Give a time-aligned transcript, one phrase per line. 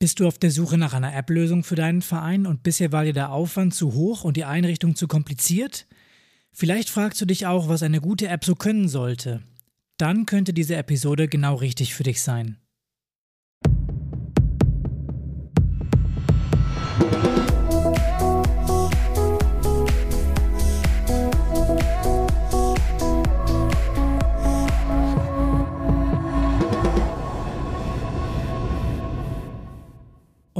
[0.00, 3.12] Bist du auf der Suche nach einer App-Lösung für deinen Verein und bisher war dir
[3.12, 5.88] der Aufwand zu hoch und die Einrichtung zu kompliziert?
[6.52, 9.42] Vielleicht fragst du dich auch, was eine gute App so können sollte.
[9.96, 12.58] Dann könnte diese Episode genau richtig für dich sein.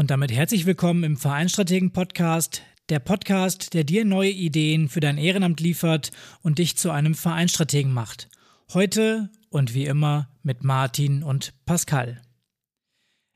[0.08, 5.18] Und damit herzlich willkommen im Vereinstrategen Podcast, der Podcast, der dir neue Ideen für dein
[5.18, 8.30] Ehrenamt liefert und dich zu einem Vereinstrategen macht.
[8.72, 12.22] Heute und wie immer mit Martin und Pascal.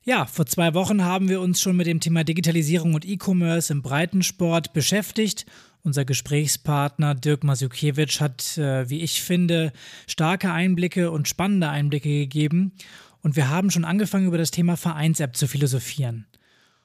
[0.02, 3.82] Ja, vor zwei Wochen haben wir uns schon mit dem Thema Digitalisierung und E-Commerce im
[3.82, 5.44] Breitensport beschäftigt.
[5.82, 9.74] Unser Gesprächspartner Dirk Masukiewicz hat, äh, wie ich finde,
[10.06, 12.72] starke Einblicke und spannende Einblicke gegeben.
[13.20, 16.24] Und wir haben schon angefangen, über das Thema Vereins-App zu philosophieren.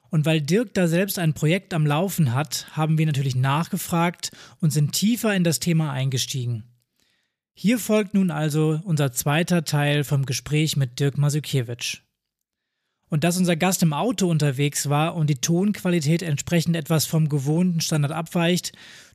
[0.10, 4.72] Und weil Dirk da selbst ein Projekt am Laufen hat, haben wir natürlich nachgefragt und
[4.72, 6.64] sind tiefer in das Thema eingestiegen.
[7.54, 12.02] Hier folgt nun also unser zweiter Teil vom Gespräch mit Dirk Masukiewicz.
[13.10, 17.82] Und dass unser Gast im Auto unterwegs war und die Tonqualität entsprechend etwas vom gewohnten
[17.82, 18.74] Standard abweicht,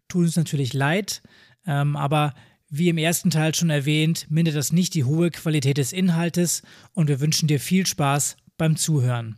[0.08, 1.22] tut uns natürlich leid,
[1.66, 2.34] ähm, aber
[2.68, 6.62] wie im ersten Teil schon erwähnt, mindert das nicht die hohe Qualität des Inhaltes
[6.94, 9.36] und wir wünschen dir viel Spaß beim Zuhören.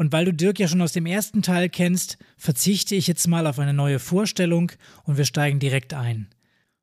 [0.00, 3.46] Und weil du Dirk ja schon aus dem ersten Teil kennst, verzichte ich jetzt mal
[3.46, 4.72] auf eine neue Vorstellung
[5.04, 6.28] und wir steigen direkt ein.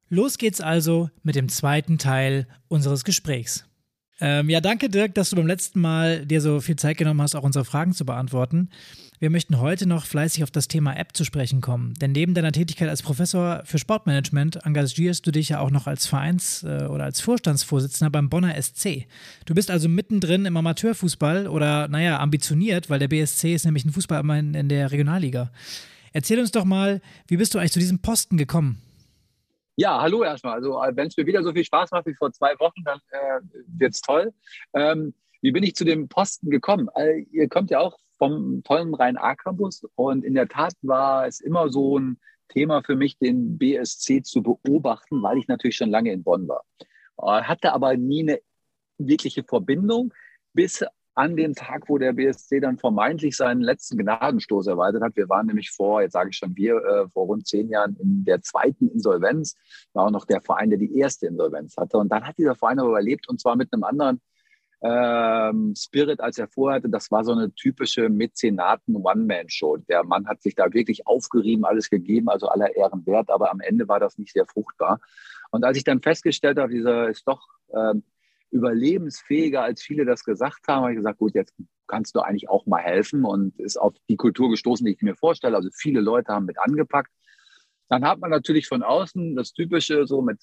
[0.08, 3.67] Los geht's also mit dem zweiten Teil unseres Gesprächs.
[4.20, 7.36] Ähm, ja, danke Dirk, dass du beim letzten Mal dir so viel Zeit genommen hast,
[7.36, 8.70] auch unsere Fragen zu beantworten.
[9.20, 12.52] Wir möchten heute noch fleißig auf das Thema App zu sprechen kommen, denn neben deiner
[12.52, 17.06] Tätigkeit als Professor für Sportmanagement engagierst du dich ja auch noch als Vereins- äh, oder
[17.06, 19.08] als Vorstandsvorsitzender beim Bonner SC.
[19.46, 23.92] Du bist also mittendrin im Amateurfußball oder, naja, ambitioniert, weil der BSC ist nämlich ein
[23.92, 25.52] Fußball in der Regionalliga.
[26.14, 28.82] Erzähl uns doch mal, wie bist du eigentlich zu diesem Posten gekommen?
[29.80, 30.56] Ja, hallo erstmal.
[30.56, 33.00] Also, äh, wenn es mir wieder so viel Spaß macht wie vor zwei Wochen, dann
[33.12, 34.34] äh, wird es toll.
[34.74, 36.90] Ähm, wie bin ich zu dem Posten gekommen?
[36.96, 39.86] Also, ihr kommt ja auch vom tollen Rhein-A-Campus.
[39.94, 42.20] Und in der Tat war es immer so ein
[42.50, 46.64] Thema für mich, den BSC zu beobachten, weil ich natürlich schon lange in Bonn war.
[47.22, 48.40] Äh, hatte aber nie eine
[48.98, 50.12] wirkliche Verbindung,
[50.54, 50.84] bis
[51.18, 55.16] an den Tag, wo der BSC dann vermeintlich seinen letzten Gnadenstoß erweitert hat.
[55.16, 58.24] Wir waren nämlich vor, jetzt sage ich schon wir, äh, vor rund zehn Jahren in
[58.24, 59.56] der zweiten Insolvenz.
[59.94, 61.98] War auch noch der Verein, der die erste Insolvenz hatte.
[61.98, 64.22] Und dann hat dieser Verein aber überlebt und zwar mit einem anderen
[64.82, 69.78] ähm, Spirit, als er vorhatte, das war so eine typische Mäzenaten-One-Man-Show.
[69.90, 73.60] Der Mann hat sich da wirklich aufgerieben, alles gegeben, also aller Ehren wert, aber am
[73.60, 75.00] Ende war das nicht sehr fruchtbar.
[75.50, 77.42] Und als ich dann festgestellt habe, dieser ist doch
[77.74, 78.04] ähm,
[78.52, 81.54] überlebensfähiger, als viele das gesagt haben, habe ich gesagt, gut, jetzt
[81.88, 85.16] kannst du eigentlich auch mal helfen und ist auf die Kultur gestoßen, die ich mir
[85.16, 85.56] vorstelle.
[85.56, 87.12] Also viele Leute haben mit angepackt.
[87.90, 90.40] Dann hat man natürlich von außen das Typische so mit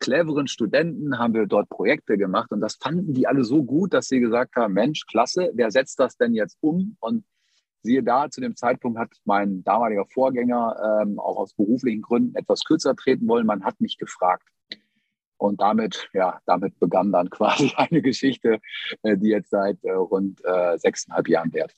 [0.00, 4.06] cleveren Studenten haben wir dort Projekte gemacht und das fanden die alle so gut, dass
[4.08, 6.96] sie gesagt haben, Mensch, klasse, wer setzt das denn jetzt um?
[7.00, 7.24] Und
[7.82, 12.64] siehe da, zu dem Zeitpunkt hat mein damaliger Vorgänger ähm, auch aus beruflichen Gründen etwas
[12.64, 13.46] kürzer treten wollen.
[13.46, 14.48] Man hat mich gefragt.
[15.38, 18.60] Und damit, ja, damit begann dann quasi eine Geschichte,
[19.02, 21.72] äh, die jetzt seit äh, rund äh, sechseinhalb Jahren währt.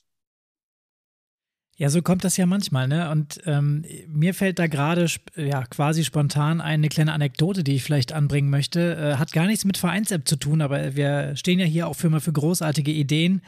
[1.77, 3.09] Ja, so kommt das ja manchmal, ne?
[3.09, 8.13] Und ähm, mir fällt da gerade ja quasi spontan eine kleine Anekdote, die ich vielleicht
[8.13, 8.95] anbringen möchte.
[8.95, 12.19] Äh, hat gar nichts mit Vereins-App zu tun, aber wir stehen ja hier auch für,
[12.19, 13.41] für großartige Ideen.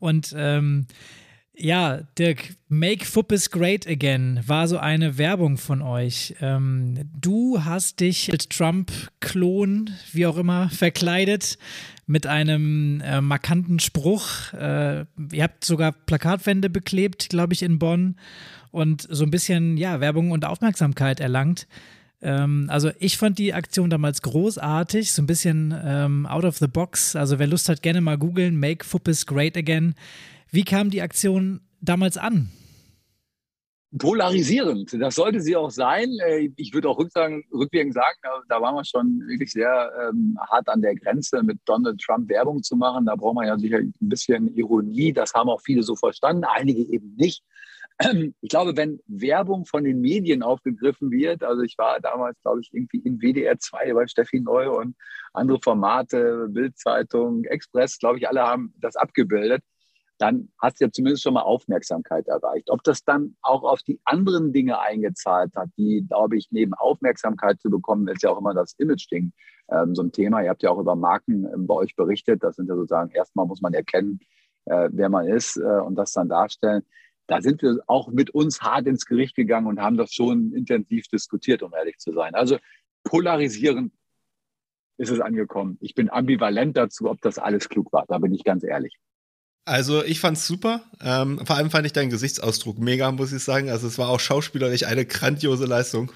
[0.00, 0.86] Und ähm,
[1.58, 6.34] ja, Dirk, Make Fuppes Great Again war so eine Werbung von euch.
[6.40, 11.58] Ähm, du hast dich als Trump-Klon, wie auch immer, verkleidet
[12.06, 14.52] mit einem äh, markanten Spruch.
[14.52, 18.16] Äh, ihr habt sogar Plakatwände beklebt, glaube ich, in Bonn
[18.70, 21.66] und so ein bisschen ja, Werbung und Aufmerksamkeit erlangt.
[22.22, 26.68] Ähm, also ich fand die Aktion damals großartig, so ein bisschen ähm, out of the
[26.68, 27.16] box.
[27.16, 29.94] Also wer Lust hat, gerne mal googeln, Make Fuppis Great Again.
[30.50, 32.50] Wie kam die Aktion damals an?
[33.96, 34.94] polarisierend.
[35.00, 36.10] Das sollte sie auch sein.
[36.26, 38.18] Äh, ich würde auch rückwirkend sagen,
[38.48, 42.62] da waren wir schon wirklich sehr ähm, hart an der Grenze, mit Donald Trump Werbung
[42.62, 43.06] zu machen.
[43.06, 45.12] Da braucht man ja sicher ein bisschen Ironie.
[45.12, 47.42] Das haben auch viele so verstanden, einige eben nicht.
[48.40, 52.72] Ich glaube, wenn Werbung von den Medien aufgegriffen wird, also ich war damals, glaube ich,
[52.72, 54.94] irgendwie in WDR 2 bei Steffi Neu und
[55.32, 59.64] andere Formate, Bildzeitung, Express, glaube ich, alle haben das abgebildet
[60.18, 62.70] dann hast du ja zumindest schon mal Aufmerksamkeit erreicht.
[62.70, 67.60] Ob das dann auch auf die anderen Dinge eingezahlt hat, die, glaube ich, neben Aufmerksamkeit
[67.60, 69.32] zu bekommen, ist ja auch immer das Image-Ding
[69.70, 70.42] ähm, so ein Thema.
[70.42, 72.42] Ihr habt ja auch über Marken ähm, bei euch berichtet.
[72.42, 74.18] Das sind ja sozusagen, erstmal muss man erkennen,
[74.64, 76.82] äh, wer man ist äh, und das dann darstellen.
[77.28, 81.08] Da sind wir auch mit uns hart ins Gericht gegangen und haben das schon intensiv
[81.08, 82.34] diskutiert, um ehrlich zu sein.
[82.34, 82.58] Also
[83.04, 83.92] polarisierend
[84.96, 85.78] ist es angekommen.
[85.80, 88.04] Ich bin ambivalent dazu, ob das alles klug war.
[88.08, 88.98] Da bin ich ganz ehrlich.
[89.68, 90.80] Also ich fand's super.
[91.04, 93.68] Ähm, vor allem fand ich deinen Gesichtsausdruck mega, muss ich sagen.
[93.68, 96.10] Also es war auch schauspielerisch eine grandiose Leistung.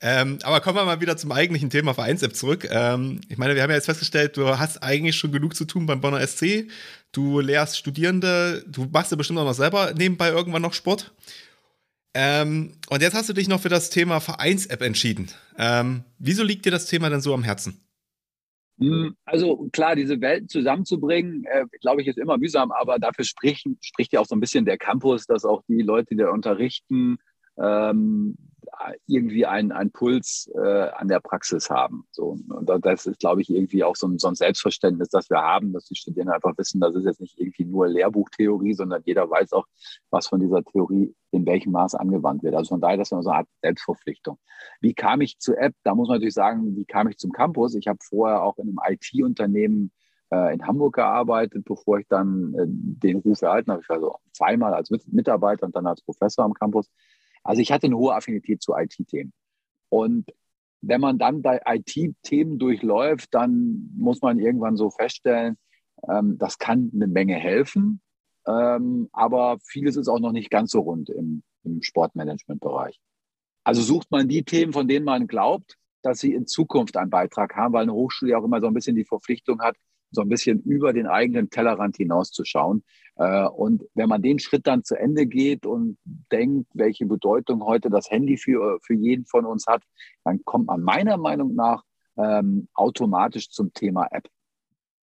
[0.00, 2.66] Ähm, aber kommen wir mal wieder zum eigentlichen Thema Vereins-App zurück.
[2.70, 5.84] Ähm, ich meine, wir haben ja jetzt festgestellt, du hast eigentlich schon genug zu tun
[5.84, 6.68] beim Bonner SC.
[7.12, 11.12] Du lehrst Studierende, du machst ja bestimmt auch noch selber nebenbei irgendwann noch Sport.
[12.14, 15.28] Ähm, und jetzt hast du dich noch für das Thema Vereins-App entschieden.
[15.58, 17.82] Ähm, wieso liegt dir das Thema denn so am Herzen?
[18.78, 23.66] Hm, also klar, diese Welten zusammenzubringen, äh, glaube ich, ist immer mühsam, aber dafür spricht,
[23.80, 27.18] spricht ja auch so ein bisschen der Campus, dass auch die Leute, die da unterrichten,
[27.60, 28.36] ähm,
[29.06, 32.06] irgendwie einen, einen Puls äh, an der Praxis haben.
[32.10, 35.40] So, und das ist, glaube ich, irgendwie auch so ein, so ein Selbstverständnis, das wir
[35.40, 39.28] haben, dass die Studierenden einfach wissen, das ist jetzt nicht irgendwie nur Lehrbuchtheorie, sondern jeder
[39.28, 39.66] weiß auch,
[40.10, 42.54] was von dieser Theorie in welchem Maß angewandt wird.
[42.54, 44.38] Also von daher, das ist so eine Art Selbstverpflichtung.
[44.80, 45.74] Wie kam ich zur App?
[45.84, 47.74] Da muss man natürlich sagen, wie kam ich zum Campus?
[47.74, 49.92] Ich habe vorher auch in einem IT-Unternehmen
[50.30, 53.82] äh, in Hamburg gearbeitet, bevor ich dann äh, den Ruf erhalten habe.
[53.82, 56.90] Ich war also zweimal als Mitarbeiter und dann als Professor am Campus.
[57.48, 59.32] Also ich hatte eine hohe Affinität zu IT-Themen.
[59.88, 60.30] Und
[60.82, 65.56] wenn man dann bei IT-Themen durchläuft, dann muss man irgendwann so feststellen,
[66.06, 68.02] ähm, das kann eine Menge helfen,
[68.46, 73.00] ähm, aber vieles ist auch noch nicht ganz so rund im, im Sportmanagement-Bereich.
[73.64, 77.56] Also sucht man die Themen, von denen man glaubt, dass sie in Zukunft einen Beitrag
[77.56, 79.74] haben, weil eine Hochschule ja auch immer so ein bisschen die Verpflichtung hat,
[80.10, 82.84] so ein bisschen über den eigenen Tellerrand hinauszuschauen.
[83.16, 85.98] Äh, und wenn man den Schritt dann zu Ende geht und
[86.32, 89.82] denkt, welche Bedeutung heute das Handy für, für jeden von uns hat,
[90.24, 91.82] dann kommt man meiner Meinung nach
[92.16, 94.28] ähm, automatisch zum Thema App.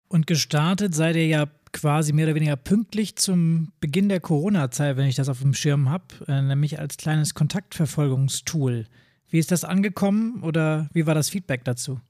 [0.08, 5.06] Und gestartet seid ihr ja quasi mehr oder weniger pünktlich zum Beginn der Corona-Zeit, wenn
[5.06, 8.87] ich das auf dem Schirm habe, äh, nämlich als kleines Kontaktverfolgungstool.
[9.28, 12.00] Wie ist das angekommen oder wie war das Feedback dazu?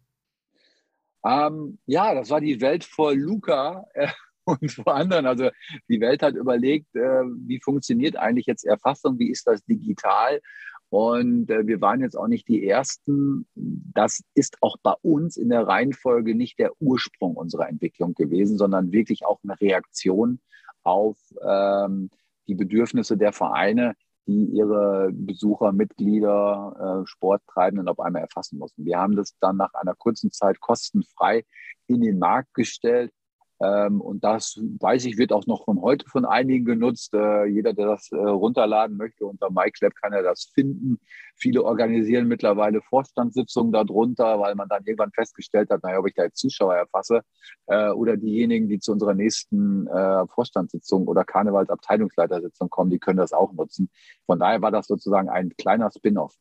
[1.27, 4.09] Ähm, ja, das war die Welt vor Luca äh,
[4.45, 5.27] und vor anderen.
[5.27, 5.51] Also
[5.89, 10.41] die Welt hat überlegt, äh, wie funktioniert eigentlich jetzt Erfassung, wie ist das digital?
[10.89, 13.49] Und äh, wir waren jetzt auch nicht die Ersten.
[13.55, 18.93] Das ist auch bei uns in der Reihenfolge nicht der Ursprung unserer Entwicklung gewesen, sondern
[18.93, 20.39] wirklich auch eine Reaktion
[20.85, 22.11] auf ähm,
[22.47, 23.97] die Bedürfnisse der Vereine,
[24.27, 28.85] die ihre Besucher, Mitglieder, äh, Sporttreibenden auf einmal erfassen mussten.
[28.85, 31.45] Wir haben das dann nach einer kurzen Zeit kostenfrei
[31.87, 33.13] in den Markt gestellt
[33.61, 37.15] ähm, und das, weiß ich, wird auch noch von heute von einigen genutzt.
[37.15, 40.99] Äh, jeder, der das äh, runterladen möchte, unter MyClap kann er das finden.
[41.37, 46.25] Viele organisieren mittlerweile Vorstandssitzungen darunter, weil man dann irgendwann festgestellt hat, naja, ob ich da
[46.25, 47.23] jetzt Zuschauer erfasse
[47.67, 53.33] äh, oder diejenigen, die zu unserer nächsten äh, Vorstandssitzung oder Karnevalsabteilungsleitersitzung kommen, die können das
[53.33, 53.91] auch nutzen.
[54.27, 56.35] Von daher war das sozusagen ein kleiner Spin-off.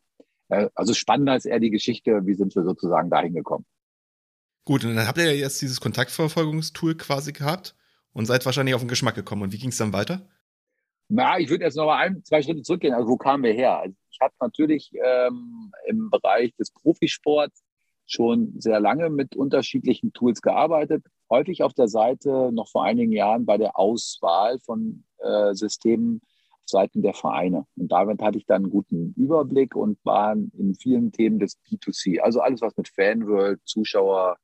[0.49, 3.65] Äh, also spannender als eher die Geschichte, wie sind wir sozusagen dahin gekommen.
[4.65, 7.75] Gut, und dann habt ihr ja jetzt dieses Kontaktverfolgungstool quasi gehabt
[8.13, 9.43] und seid wahrscheinlich auf den Geschmack gekommen.
[9.43, 10.27] Und wie ging es dann weiter?
[11.07, 12.95] Na, ich würde jetzt noch mal ein, zwei Schritte zurückgehen.
[12.95, 13.77] Also wo kamen wir her?
[13.77, 17.63] Also ich habe natürlich ähm, im Bereich des Profisports
[18.07, 21.05] schon sehr lange mit unterschiedlichen Tools gearbeitet.
[21.29, 26.21] Häufig auf der Seite noch vor einigen Jahren bei der Auswahl von äh, Systemen
[26.51, 27.65] auf Seiten der Vereine.
[27.75, 32.19] Und damit hatte ich dann einen guten Überblick und war in vielen Themen des B2C.
[32.19, 34.37] Also alles, was mit Fanworld, Zuschauer,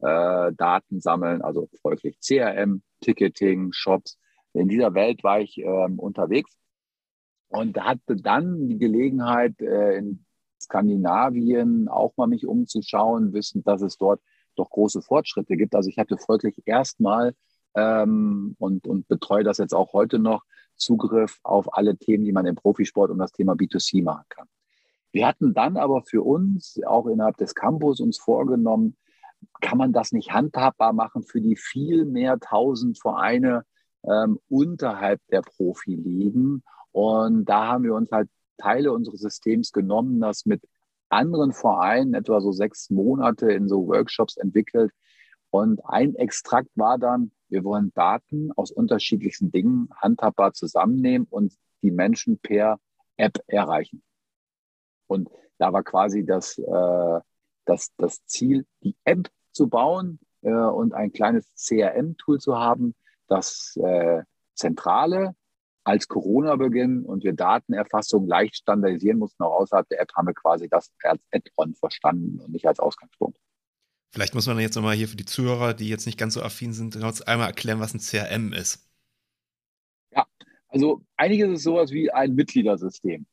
[0.00, 4.18] äh, Daten sammeln, also folglich CRM, Ticketing, Shops.
[4.52, 6.56] In dieser Welt war ich ähm, unterwegs
[7.48, 10.24] und hatte dann die Gelegenheit, äh, in
[10.60, 14.20] Skandinavien auch mal mich umzuschauen, wissend, dass es dort
[14.56, 15.74] doch große Fortschritte gibt.
[15.74, 17.34] Also ich hatte folglich erstmal
[17.74, 20.42] ähm, und, und betreue das jetzt auch heute noch
[20.76, 24.48] Zugriff auf alle Themen, die man im Profisport um das Thema B2C machen kann.
[25.12, 28.96] Wir hatten dann aber für uns auch innerhalb des Campus uns vorgenommen,
[29.60, 33.64] kann man das nicht handhabbar machen für die viel mehr tausend Vereine
[34.04, 36.62] ähm, unterhalb der Profiligen.
[36.92, 38.28] Und da haben wir uns halt
[38.58, 40.62] Teile unseres Systems genommen, das mit
[41.08, 44.92] anderen Vereinen etwa so sechs Monate in so Workshops entwickelt.
[45.50, 51.92] Und ein Extrakt war dann, wir wollen Daten aus unterschiedlichsten Dingen handhabbar zusammennehmen und die
[51.92, 52.78] Menschen per
[53.16, 54.02] App erreichen.
[55.06, 55.28] Und
[55.58, 57.20] da war quasi das, äh,
[57.66, 62.94] das, das Ziel, die App zu bauen äh, und ein kleines CRM-Tool zu haben,
[63.26, 64.22] das äh,
[64.54, 65.34] zentrale
[65.84, 70.68] als Corona-Beginn und wir Datenerfassung leicht standardisieren mussten, auch außerhalb der App, haben wir quasi
[70.68, 73.38] das als Add-on verstanden und nicht als Ausgangspunkt.
[74.10, 76.72] Vielleicht muss man jetzt nochmal hier für die Zuhörer, die jetzt nicht ganz so affin
[76.72, 78.86] sind, einmal erklären, was ein CRM ist.
[80.68, 83.26] Also einiges ist sowas wie ein Mitgliedersystem,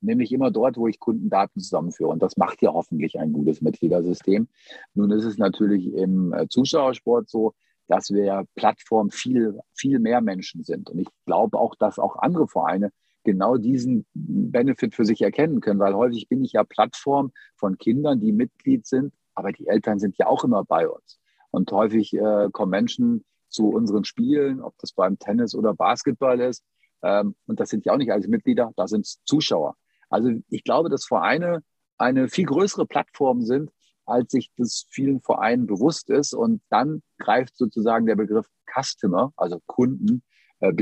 [0.00, 2.10] nämlich immer dort, wo ich Kundendaten zusammenführe.
[2.10, 4.48] Und das macht ja hoffentlich ein gutes Mitgliedersystem.
[4.94, 7.54] Nun ist es natürlich im äh, Zuschauersport so,
[7.88, 10.90] dass wir Plattform viel, viel mehr Menschen sind.
[10.90, 12.90] Und ich glaube auch, dass auch andere Vereine
[13.24, 18.20] genau diesen Benefit für sich erkennen können, weil häufig bin ich ja Plattform von Kindern,
[18.20, 21.18] die Mitglied sind, aber die Eltern sind ja auch immer bei uns.
[21.50, 26.62] Und häufig äh, kommen Menschen zu unseren Spielen, ob das beim Tennis oder Basketball ist.
[27.02, 29.76] Ähm, und das sind ja auch nicht alles Mitglieder, da sind es Zuschauer.
[30.08, 31.62] Also ich glaube, dass Vereine
[31.98, 33.70] eine viel größere Plattform sind,
[34.06, 36.32] als sich das vielen Vereinen bewusst ist.
[36.32, 40.22] Und dann greift sozusagen der Begriff Customer, also Kunden,
[40.60, 40.72] äh,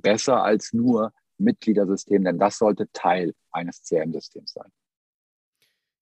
[0.00, 4.70] besser als nur Mitgliedersystem, denn das sollte Teil eines CRM-Systems sein.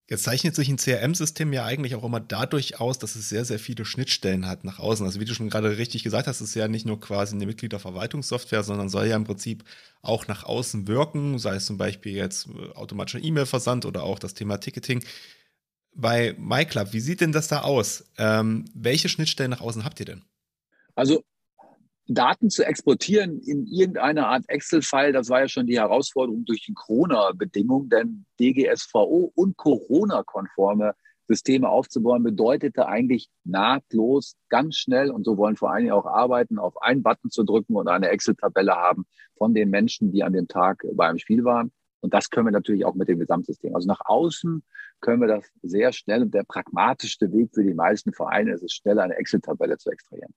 [0.08, 3.58] Jetzt zeichnet sich ein CRM-System ja eigentlich auch immer dadurch aus, dass es sehr, sehr
[3.58, 5.04] viele Schnittstellen hat nach außen.
[5.04, 8.62] Also wie du schon gerade richtig gesagt hast, ist ja nicht nur quasi eine Mitgliederverwaltungssoftware,
[8.62, 9.64] sondern soll ja im Prinzip
[10.02, 14.34] auch nach außen wirken, sei es zum Beispiel jetzt äh, automatischer E-Mail-Versand oder auch das
[14.34, 15.02] Thema Ticketing.
[15.92, 18.04] Bei MyClub, wie sieht denn das da aus?
[18.16, 20.24] Ähm, welche Schnittstellen nach außen habt ihr denn?
[20.94, 21.24] Also
[22.08, 26.74] Daten zu exportieren in irgendeiner Art Excel-File, das war ja schon die Herausforderung durch die
[26.74, 30.94] Corona-Bedingungen, denn DGSVO und Corona-konforme
[31.28, 36.58] Systeme aufzubauen, bedeutete eigentlich nahtlos, ganz schnell, und so wollen vor allen Dingen auch arbeiten,
[36.58, 40.46] auf einen Button zu drücken und eine Excel-Tabelle haben von den Menschen, die an dem
[40.46, 41.72] Tag beim Spiel waren.
[42.00, 43.74] Und das können wir natürlich auch mit dem Gesamtsystem.
[43.74, 44.62] Also nach außen
[45.00, 48.72] können wir das sehr schnell und der pragmatischste Weg für die meisten Vereine ist es,
[48.72, 50.32] schneller eine Excel-Tabelle zu extrahieren.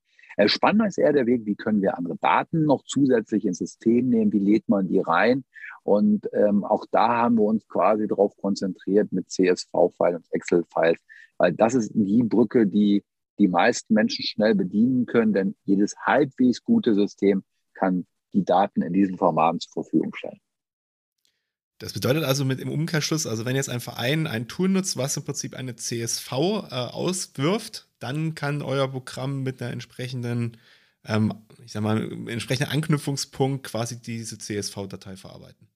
[0.46, 4.32] Spannender ist eher der Weg, wie können wir andere Daten noch zusätzlich ins System nehmen,
[4.32, 5.44] wie lädt man die rein.
[5.82, 11.00] Und ähm, auch da haben wir uns quasi darauf konzentriert mit CSV-Files und Excel-Files,
[11.38, 13.02] weil das ist die Brücke, die
[13.38, 17.42] die meisten Menschen schnell bedienen können, denn jedes halbwegs gute System
[17.74, 20.40] kann die Daten in diesen Formaten zur Verfügung stellen.
[21.80, 25.16] Das bedeutet also mit im Umkehrschluss, also wenn jetzt ein Verein ein Tool nutzt, was
[25.16, 30.58] im Prinzip eine CSV äh, auswirft, dann kann euer Programm mit einer entsprechenden,
[31.06, 31.32] ähm,
[31.64, 35.68] ich sag mal, entsprechenden Anknüpfungspunkt quasi diese CSV-Datei verarbeiten.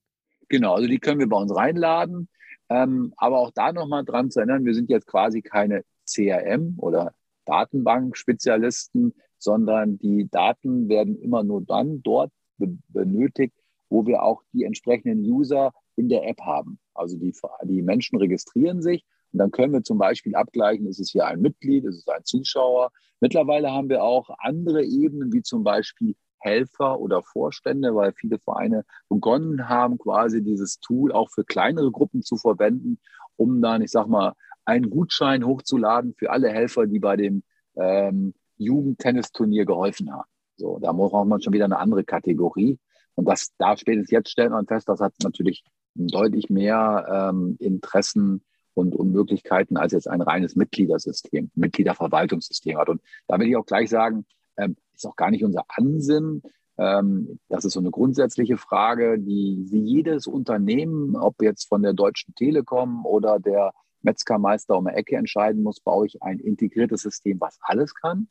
[0.47, 2.29] Genau, also die können wir bei uns reinladen.
[2.69, 7.15] Ähm, aber auch da nochmal dran zu erinnern, wir sind jetzt quasi keine CRM oder
[7.45, 13.55] Datenbank-Spezialisten, sondern die Daten werden immer nur dann dort benötigt,
[13.89, 16.79] wo wir auch die entsprechenden User in der App haben.
[16.93, 17.33] Also die,
[17.63, 21.41] die Menschen registrieren sich und dann können wir zum Beispiel abgleichen, ist es hier ein
[21.41, 22.91] Mitglied, ist es ein Zuschauer.
[23.19, 28.85] Mittlerweile haben wir auch andere Ebenen, wie zum Beispiel Helfer oder Vorstände, weil viele Vereine
[29.09, 32.99] begonnen haben, quasi dieses Tool auch für kleinere Gruppen zu verwenden,
[33.35, 34.33] um dann, ich sag mal,
[34.63, 37.43] einen Gutschein hochzuladen für alle Helfer, die bei dem
[37.75, 40.29] ähm, Jugendtennisturnier geholfen haben.
[40.55, 42.79] So, da braucht man schon wieder eine andere Kategorie.
[43.15, 45.63] Und das da spätestens jetzt stellen wir fest, das hat natürlich
[45.95, 52.89] deutlich mehr ähm, Interessen und, und Möglichkeiten als jetzt ein reines Mitgliedersystem, Mitgliederverwaltungssystem hat.
[52.89, 54.25] Und da will ich auch gleich sagen,
[54.57, 56.43] ähm, ist auch gar nicht unser Ansinnen.
[56.77, 61.93] Ähm, das ist so eine grundsätzliche Frage, die, die jedes Unternehmen, ob jetzt von der
[61.93, 63.71] Deutschen Telekom oder der
[64.01, 68.27] Metzgermeister um die Ecke entscheiden muss, baue ich ein integriertes System, was alles kann?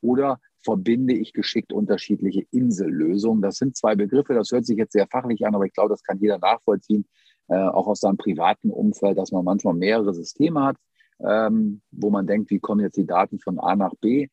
[0.00, 3.42] Oder verbinde ich geschickt unterschiedliche Insellösungen.
[3.42, 6.02] Das sind zwei Begriffe, das hört sich jetzt sehr fachlich an, aber ich glaube, das
[6.02, 7.06] kann jeder nachvollziehen,
[7.48, 10.76] äh, auch aus seinem privaten Umfeld, dass man manchmal mehrere Systeme hat,
[11.20, 14.28] ähm, wo man denkt, wie kommen jetzt die Daten von A nach B.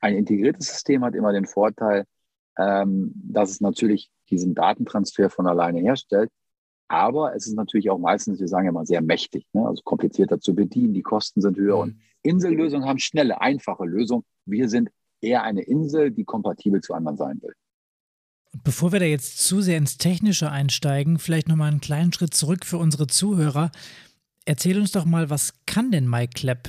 [0.00, 2.04] Ein integriertes System hat immer den Vorteil,
[2.58, 6.30] ähm, dass es natürlich diesen Datentransfer von alleine herstellt.
[6.88, 9.64] Aber es ist natürlich auch meistens, wir sagen ja mal, sehr mächtig, ne?
[9.64, 10.92] also komplizierter zu bedienen.
[10.92, 11.76] Die Kosten sind höher.
[11.76, 11.82] Mhm.
[11.82, 14.24] Und Insellösungen haben schnelle, einfache Lösungen.
[14.44, 17.54] Wir sind eher eine Insel, die kompatibel zu anderen sein will.
[18.64, 22.64] Bevor wir da jetzt zu sehr ins Technische einsteigen, vielleicht nochmal einen kleinen Schritt zurück
[22.64, 23.70] für unsere Zuhörer.
[24.44, 26.68] Erzähl uns doch mal, was kann denn MyClap?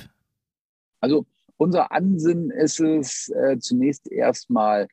[0.99, 1.25] Also
[1.57, 4.87] unser Ansinnen ist es äh, zunächst erstmal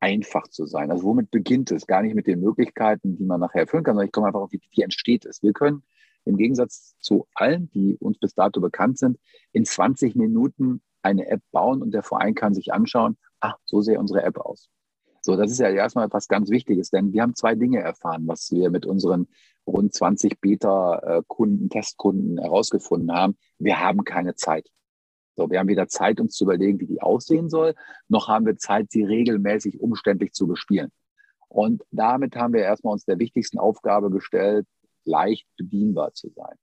[0.00, 0.90] einfach zu sein.
[0.90, 1.86] Also womit beginnt es?
[1.86, 4.52] Gar nicht mit den Möglichkeiten, die man nachher erfüllen kann, sondern ich komme einfach auf,
[4.52, 5.42] wie, wie entsteht es.
[5.42, 5.82] Wir können
[6.24, 9.18] im Gegensatz zu allen, die uns bis dato bekannt sind,
[9.52, 13.98] in 20 Minuten eine App bauen und der Verein kann sich anschauen, ach, so sähe
[13.98, 14.68] unsere App aus.
[15.20, 18.50] So, das ist ja erstmal etwas ganz Wichtiges, denn wir haben zwei Dinge erfahren, was
[18.50, 19.26] wir mit unseren
[19.66, 23.36] rund 20 Beta-Kunden, Testkunden herausgefunden haben.
[23.58, 24.68] Wir haben keine Zeit.
[25.36, 27.74] So, wir haben weder Zeit, uns zu überlegen, wie die aussehen soll,
[28.08, 30.90] noch haben wir Zeit, sie regelmäßig umständlich zu bespielen.
[31.48, 34.66] Und damit haben wir erstmal uns der wichtigsten Aufgabe gestellt,
[35.04, 36.56] leicht bedienbar zu sein.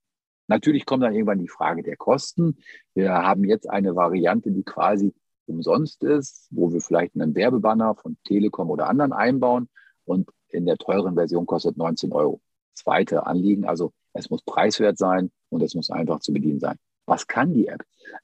[0.48, 2.58] Natürlich kommt dann irgendwann die Frage der Kosten.
[2.94, 5.14] Wir haben jetzt eine Variante, die quasi
[5.46, 9.68] umsonst ist, wo wir vielleicht einen Werbebanner von Telekom oder anderen einbauen.
[10.04, 12.40] und in der teuren Version kostet 19 Euro.
[12.74, 16.76] Zweite Anliegen, also es muss preiswert sein und es muss einfach zu bedienen sein.
[17.06, 17.82] Was kann die App?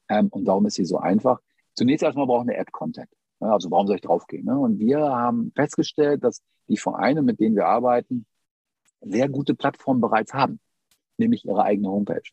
[0.09, 1.39] Ähm, und warum ist sie so einfach?
[1.75, 3.09] Zunächst erstmal braucht eine App Content.
[3.39, 4.45] Also warum soll ich draufgehen?
[4.45, 4.57] Ne?
[4.57, 8.25] Und wir haben festgestellt, dass die Vereine, mit denen wir arbeiten,
[9.01, 10.59] sehr gute Plattformen bereits haben,
[11.17, 12.23] nämlich ihre eigene Homepage.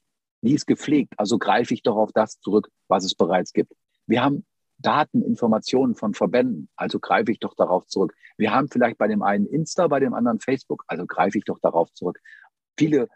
[0.43, 3.73] Die ist gepflegt, also greife ich doch auf das zurück, was es bereits gibt.
[4.07, 4.45] Wir haben
[4.79, 8.15] Daten, Informationen von Verbänden, also greife ich doch darauf zurück.
[8.39, 11.59] Wir haben vielleicht bei dem einen Insta, bei dem anderen Facebook, also greife ich doch
[11.59, 12.19] darauf zurück.
[12.79, 13.09] Viele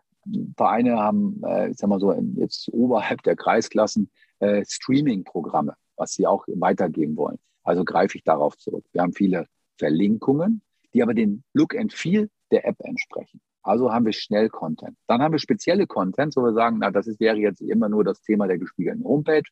[0.57, 6.27] Vereine haben, äh, ich sag mal so, jetzt oberhalb der Kreisklassen äh, Streaming-Programme, was sie
[6.27, 7.39] auch weitergeben wollen.
[7.63, 8.85] Also greife ich darauf zurück.
[8.93, 9.47] Wir haben viele
[9.79, 13.41] Verlinkungen, die aber den Look and Feel der App entsprechen.
[13.65, 14.97] Also haben wir schnell Content.
[15.07, 18.05] Dann haben wir spezielle Content, wo wir sagen, na, das ist, wäre jetzt immer nur
[18.05, 19.43] das Thema der gespiegelten Homepage.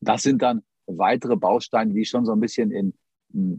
[0.00, 2.92] Das sind dann weitere Bausteine, die schon so ein bisschen in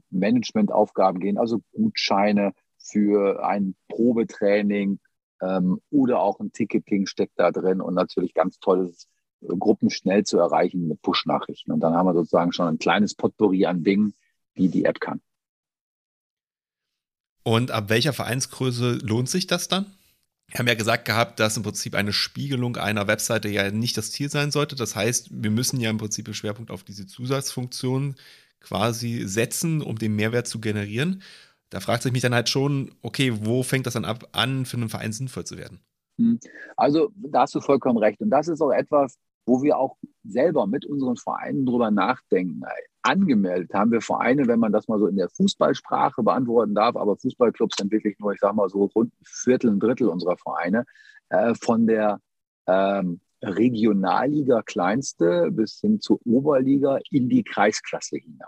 [0.09, 4.99] Managementaufgaben gehen, also Gutscheine für ein Probetraining
[5.41, 9.07] ähm, oder auch ein Ticketing steckt da drin und natürlich ganz tolles
[9.41, 11.71] äh, Gruppen schnell zu erreichen mit Push-Nachrichten.
[11.71, 14.13] Und dann haben wir sozusagen schon ein kleines Potpourri an Dingen,
[14.57, 15.21] die die App kann.
[17.47, 19.85] Und ab welcher Vereinsgröße lohnt sich das dann?
[20.47, 24.11] Wir haben ja gesagt gehabt, dass im Prinzip eine Spiegelung einer Webseite ja nicht das
[24.11, 24.75] Ziel sein sollte.
[24.75, 28.15] Das heißt, wir müssen ja im Prinzip den Schwerpunkt auf diese Zusatzfunktion
[28.61, 31.21] quasi setzen, um den Mehrwert zu generieren.
[31.69, 34.77] Da fragt sich mich dann halt schon, okay, wo fängt das dann ab an, für
[34.77, 35.79] einen Verein sinnvoll zu werden?
[36.17, 36.39] Hm.
[36.77, 38.21] Also da hast du vollkommen recht.
[38.21, 42.61] Und das ist auch etwas, wo wir auch selber mit unseren Vereinen drüber nachdenken.
[43.03, 47.17] Angemeldet haben wir Vereine, wenn man das mal so in der Fußballsprache beantworten darf, aber
[47.17, 50.85] Fußballclubs sind wirklich nur, ich sage mal so rund ein Viertel, ein Drittel unserer Vereine,
[51.29, 52.19] äh, von der
[52.67, 58.47] ähm, Regionalliga kleinste bis hin zur Oberliga in die Kreisklasse hinein.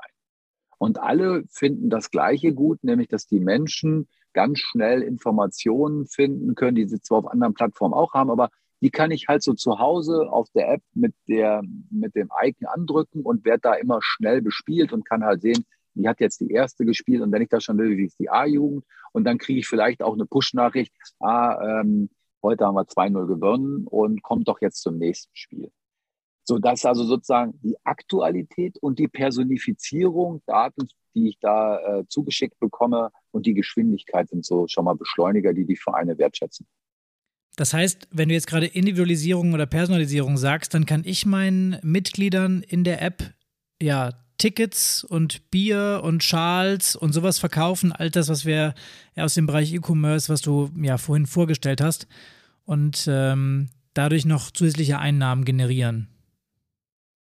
[0.80, 6.76] Und alle finden das Gleiche gut, nämlich dass die Menschen ganz schnell Informationen finden können,
[6.76, 8.50] die sie zwar auf anderen Plattformen auch haben, aber
[8.82, 12.68] die kann ich halt so zu Hause auf der App mit, der, mit dem Icon
[12.68, 16.52] andrücken und werde da immer schnell bespielt und kann halt sehen, die hat jetzt die
[16.52, 19.60] erste gespielt und wenn ich das schon will, wie ist die A-Jugend und dann kriege
[19.60, 22.10] ich vielleicht auch eine Push-Nachricht, ah, ähm,
[22.44, 25.72] heute haben wir 2-0 gewonnen und kommt doch jetzt zum nächsten Spiel.
[26.44, 32.08] So, das ist also sozusagen die Aktualität und die Personifizierung, Daten, die ich da äh,
[32.08, 36.68] zugeschickt bekomme und die Geschwindigkeit sind so schon mal Beschleuniger, die die Vereine wertschätzen.
[37.58, 42.62] Das heißt, wenn du jetzt gerade Individualisierung oder Personalisierung sagst, dann kann ich meinen Mitgliedern
[42.62, 43.34] in der App
[43.82, 48.76] ja Tickets und Bier und Schals und sowas verkaufen, all das, was wir
[49.16, 52.08] aus dem Bereich E-Commerce, was du ja vorhin vorgestellt hast,
[52.66, 56.10] und ähm, dadurch noch zusätzliche Einnahmen generieren.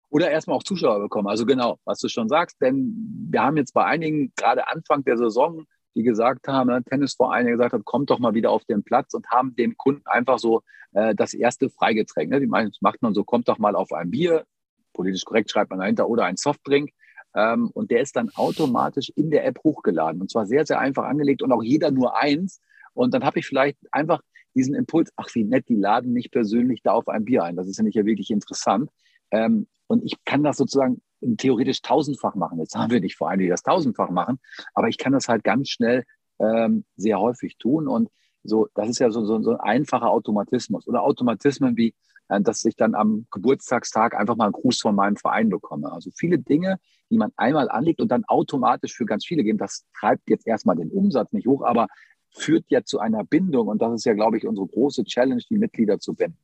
[0.08, 1.28] Oder erstmal auch Zuschauer bekommen.
[1.28, 2.94] Also genau, was du schon sagst, denn
[3.30, 7.72] wir haben jetzt bei einigen gerade Anfang der Saison die gesagt haben, ne, Tennisvereine gesagt
[7.72, 11.14] haben, kommt doch mal wieder auf den Platz und haben dem Kunden einfach so äh,
[11.14, 12.30] das erste Freigetränk.
[12.30, 12.40] Ne?
[12.40, 14.44] Die meinen, macht man so, kommt doch mal auf ein Bier,
[14.92, 16.90] politisch korrekt schreibt man dahinter, oder ein Softdrink.
[17.37, 20.20] Ähm, und der ist dann automatisch in der App hochgeladen.
[20.20, 22.61] Und zwar sehr, sehr einfach angelegt und auch jeder nur eins.
[22.92, 24.20] Und dann habe ich vielleicht einfach
[24.54, 27.57] diesen Impuls, ach wie nett, die laden mich persönlich da auf ein Bier ein.
[27.57, 28.90] Das ist ja nicht ja wirklich interessant.
[29.30, 31.02] Ähm, und ich kann das sozusagen
[31.38, 32.58] theoretisch tausendfach machen.
[32.58, 34.38] Jetzt haben wir nicht Vereine, die das tausendfach machen,
[34.74, 36.04] aber ich kann das halt ganz schnell
[36.38, 37.88] ähm, sehr häufig tun.
[37.88, 38.08] Und
[38.42, 40.87] so, das ist ja so, so, so ein einfacher Automatismus.
[40.87, 41.94] Oder Automatismen wie,
[42.28, 45.92] äh, dass ich dann am Geburtstagstag einfach mal einen Gruß von meinem Verein bekomme.
[45.92, 46.78] Also viele Dinge,
[47.10, 50.76] die man einmal anlegt und dann automatisch für ganz viele geben, das treibt jetzt erstmal
[50.76, 51.88] den Umsatz nicht hoch, aber
[52.30, 53.68] führt ja zu einer Bindung.
[53.68, 56.38] Und das ist ja, glaube ich, unsere große Challenge, die Mitglieder zu binden.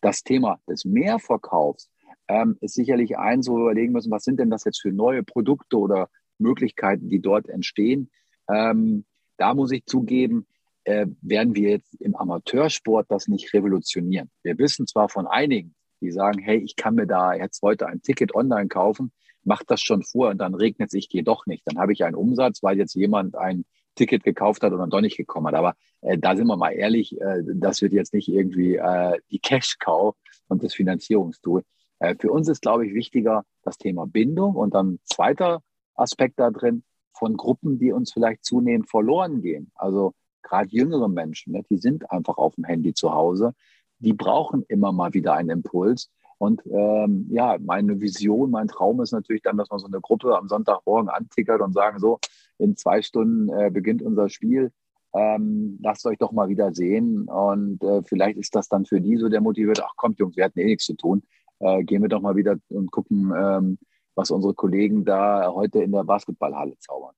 [0.00, 1.90] Das Thema des Mehrverkaufs
[2.28, 5.22] ähm, ist sicherlich eins, wo wir überlegen müssen, was sind denn das jetzt für neue
[5.22, 6.08] Produkte oder
[6.38, 8.10] Möglichkeiten, die dort entstehen.
[8.48, 9.04] Ähm,
[9.36, 10.46] da muss ich zugeben,
[10.84, 14.30] äh, werden wir jetzt im Amateursport das nicht revolutionieren.
[14.42, 18.02] Wir wissen zwar von einigen, die sagen, hey, ich kann mir da jetzt heute ein
[18.02, 19.12] Ticket online kaufen,
[19.44, 21.62] macht das schon vor und dann regnet es, ich gehe doch nicht.
[21.66, 25.00] Dann habe ich einen Umsatz, weil jetzt jemand ein Ticket gekauft hat und dann doch
[25.00, 25.54] nicht gekommen hat.
[25.54, 29.38] Aber äh, da sind wir mal ehrlich, äh, das wird jetzt nicht irgendwie äh, die
[29.38, 30.14] Cash-Cow
[30.48, 31.62] und das Finanzierungstool.
[31.98, 35.62] Äh, für uns ist, glaube ich, wichtiger das Thema Bindung und dann zweiter
[35.94, 36.82] Aspekt da drin
[37.12, 39.70] von Gruppen, die uns vielleicht zunehmend verloren gehen.
[39.74, 43.54] Also gerade jüngere Menschen, ne, die sind einfach auf dem Handy zu Hause.
[43.98, 46.10] Die brauchen immer mal wieder einen Impuls.
[46.38, 50.36] Und ähm, ja, meine Vision, mein Traum ist natürlich dann, dass man so eine Gruppe
[50.36, 52.18] am Sonntagmorgen antickert und sagen, so,
[52.58, 54.70] in zwei Stunden äh, beginnt unser Spiel.
[55.14, 57.26] Ähm, lasst euch doch mal wieder sehen.
[57.26, 60.44] Und äh, vielleicht ist das dann für die so der motiviert, ach kommt Jungs, wir
[60.44, 61.22] hatten eh nichts zu tun
[61.60, 63.78] äh, gehen wir doch mal wieder und gucken, ähm,
[64.14, 67.14] was unsere Kollegen da heute in der Basketballhalle zaubern.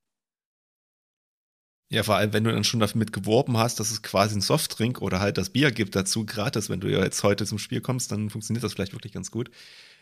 [1.90, 5.00] Ja, vor allem, wenn du dann schon damit geworben hast, dass es quasi ein Softdrink
[5.00, 8.12] oder halt das Bier gibt dazu gratis, wenn du ja jetzt heute zum Spiel kommst,
[8.12, 9.50] dann funktioniert das vielleicht wirklich ganz gut.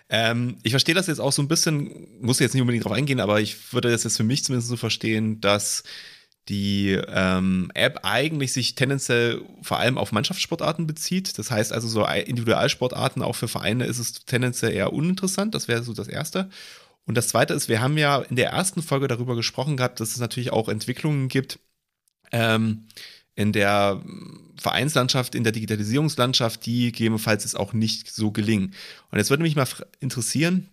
[0.09, 3.21] Ähm, ich verstehe das jetzt auch so ein bisschen, muss jetzt nicht unbedingt drauf eingehen,
[3.21, 5.85] aber ich würde das jetzt für mich zumindest so verstehen, dass
[6.49, 11.39] die ähm, App eigentlich sich tendenziell vor allem auf Mannschaftssportarten bezieht.
[11.39, 15.55] Das heißt also, so Individualsportarten auch für Vereine ist es tendenziell eher uninteressant.
[15.55, 16.49] Das wäre so das Erste.
[17.05, 20.11] Und das Zweite ist, wir haben ja in der ersten Folge darüber gesprochen gehabt, dass
[20.11, 21.59] es natürlich auch Entwicklungen gibt
[22.33, 22.87] ähm,
[23.35, 24.03] in der
[24.57, 28.75] Vereinslandschaft, in der Digitalisierungslandschaft, die gegebenenfalls es auch nicht so gelingen.
[29.11, 29.69] Und jetzt würde mich mal
[30.01, 30.69] interessieren,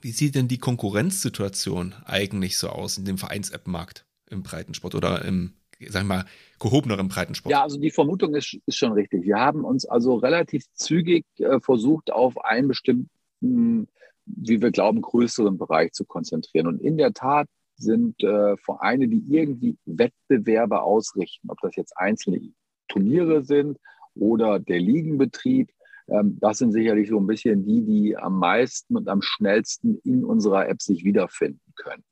[0.00, 4.04] wie sieht denn die Konkurrenzsituation eigentlich so aus in dem Vereins-App-Markt?
[4.32, 5.52] Im Breitensport oder im,
[5.88, 6.24] sagen wir mal,
[6.58, 7.50] gehobeneren Breitensport.
[7.50, 9.24] Ja, also die Vermutung ist, ist schon richtig.
[9.24, 13.88] Wir haben uns also relativ zügig äh, versucht, auf einen bestimmten,
[14.26, 16.66] wie wir glauben, größeren Bereich zu konzentrieren.
[16.66, 22.40] Und in der Tat sind äh, Vereine, die irgendwie Wettbewerbe ausrichten, ob das jetzt einzelne
[22.88, 23.78] Turniere sind
[24.14, 25.70] oder der Ligenbetrieb.
[26.08, 30.24] Ähm, das sind sicherlich so ein bisschen die, die am meisten und am schnellsten in
[30.24, 32.04] unserer App sich wiederfinden können.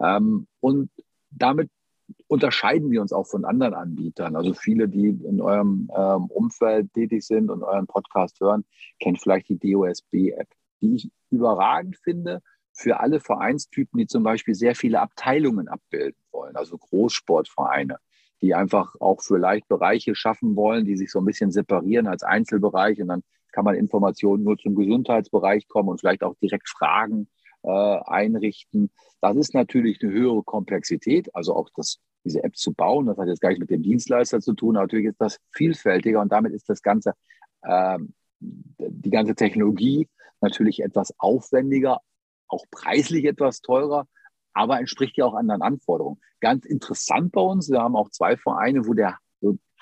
[0.00, 0.90] Ähm, und
[1.30, 1.70] damit
[2.26, 4.36] unterscheiden wir uns auch von anderen Anbietern.
[4.36, 8.64] Also viele, die in eurem ähm, Umfeld tätig sind und euren Podcast hören,
[8.98, 10.48] kennen vielleicht die DOSB-App,
[10.80, 16.56] die ich überragend finde für alle Vereinstypen, die zum Beispiel sehr viele Abteilungen abbilden wollen,
[16.56, 17.98] also Großsportvereine,
[18.40, 23.00] die einfach auch für Leichtbereiche schaffen wollen, die sich so ein bisschen separieren als Einzelbereich
[23.00, 27.28] und dann kann man Informationen nur zum Gesundheitsbereich kommen und vielleicht auch direkt fragen
[27.62, 28.90] äh, einrichten.
[29.20, 33.06] Das ist natürlich eine höhere Komplexität, also auch das, diese App zu bauen.
[33.06, 34.74] Das hat jetzt gar nicht mit dem Dienstleister zu tun.
[34.74, 37.14] Natürlich ist das vielfältiger und damit ist das Ganze,
[37.62, 37.98] äh,
[38.40, 40.08] die ganze Technologie
[40.40, 42.00] natürlich etwas aufwendiger,
[42.48, 44.06] auch preislich etwas teurer,
[44.54, 46.20] aber entspricht ja auch anderen Anforderungen.
[46.40, 49.18] Ganz interessant bei uns, wir haben auch zwei Vereine, wo der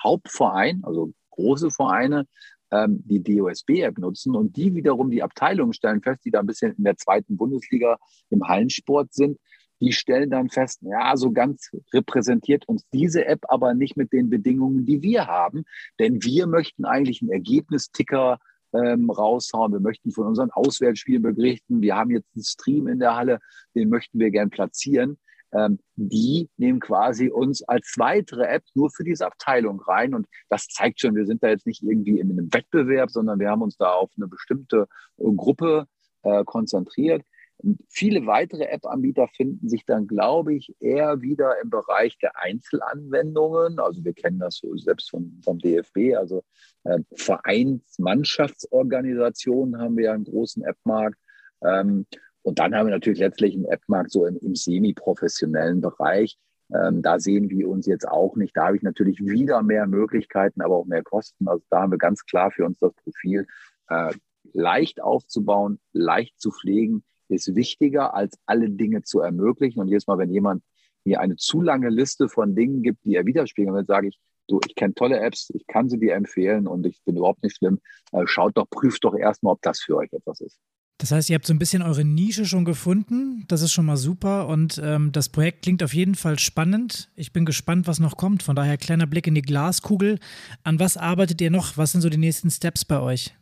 [0.03, 2.27] Hauptverein, also große Vereine,
[2.71, 6.75] ähm, die DOSB-App nutzen und die wiederum die Abteilungen stellen fest, die da ein bisschen
[6.75, 7.99] in der zweiten Bundesliga
[8.31, 9.39] im Hallensport sind,
[9.81, 14.29] die stellen dann fest, ja, so ganz repräsentiert uns diese App aber nicht mit den
[14.29, 15.65] Bedingungen, die wir haben,
[15.99, 18.39] denn wir möchten eigentlich einen Ergebnisticker
[18.73, 19.73] ähm, raushauen.
[19.73, 21.81] Wir möchten von unseren Auswärtsspielen berichten.
[21.81, 23.39] Wir haben jetzt einen Stream in der Halle,
[23.75, 25.19] den möchten wir gern platzieren
[25.53, 30.15] ähm, die nehmen quasi uns als weitere App nur für diese Abteilung rein.
[30.15, 33.51] Und das zeigt schon, wir sind da jetzt nicht irgendwie in einem Wettbewerb, sondern wir
[33.51, 34.87] haben uns da auf eine bestimmte
[35.19, 35.87] äh, Gruppe
[36.23, 37.23] äh, konzentriert.
[37.61, 43.81] Und viele weitere App-Anbieter finden sich dann, glaube ich, eher wieder im Bereich der Einzelanwendungen.
[43.81, 46.45] Also wir kennen das so selbst vom, vom DFB, also
[46.85, 51.19] äh, Vereinsmannschaftsorganisationen haben wir ja einen großen App-Markt.
[51.63, 52.07] Ähm,
[52.43, 56.39] und dann haben wir natürlich letztlich einen App-Markt so im, im semi-professionellen Bereich.
[56.75, 58.57] Ähm, da sehen wir uns jetzt auch nicht.
[58.57, 61.49] Da habe ich natürlich wieder mehr Möglichkeiten, aber auch mehr Kosten.
[61.49, 63.47] Also da haben wir ganz klar für uns das Profil.
[63.89, 64.13] Äh,
[64.53, 69.81] leicht aufzubauen, leicht zu pflegen, ist wichtiger, als alle Dinge zu ermöglichen.
[69.81, 70.63] Und jedes Mal, wenn jemand
[71.05, 74.61] mir eine zu lange Liste von Dingen gibt, die er widerspiegeln will, sage ich, du,
[74.67, 77.81] ich kenne tolle Apps, ich kann sie dir empfehlen und ich bin überhaupt nicht schlimm.
[78.13, 80.59] Äh, schaut doch, prüft doch erstmal, ob das für euch etwas ist.
[80.99, 83.45] Das heißt, ihr habt so ein bisschen eure Nische schon gefunden.
[83.47, 87.09] Das ist schon mal super und ähm, das Projekt klingt auf jeden Fall spannend.
[87.15, 88.43] Ich bin gespannt, was noch kommt.
[88.43, 90.19] Von daher kleiner Blick in die Glaskugel.
[90.65, 91.77] An was arbeitet ihr noch?
[91.77, 93.33] Was sind so die nächsten Steps bei euch?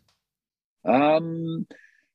[0.84, 1.66] Ähm,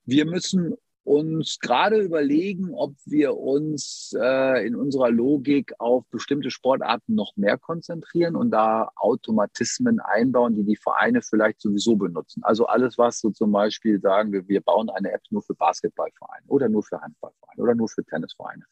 [0.06, 7.16] wir müssen uns gerade überlegen, ob wir uns äh, in unserer Logik auf bestimmte Sportarten
[7.16, 12.44] noch mehr konzentrieren und da Automatismen einbauen, die die Vereine vielleicht sowieso benutzen.
[12.44, 16.46] Also alles, was so zum Beispiel sagen wir, wir bauen eine App nur für Basketballvereine
[16.48, 18.64] oder nur für Handballvereine oder nur für Tennisvereine.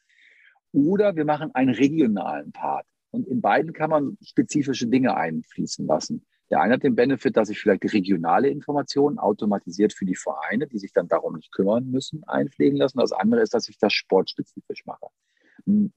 [0.71, 2.85] Oder wir machen einen regionalen Part.
[3.11, 6.25] Und in beiden kann man spezifische Dinge einfließen lassen.
[6.49, 10.79] Der eine hat den Benefit, dass ich vielleicht regionale Informationen automatisiert für die Vereine, die
[10.79, 12.99] sich dann darum nicht kümmern müssen, einpflegen lassen.
[12.99, 15.07] Das andere ist, dass ich das sportspezifisch mache.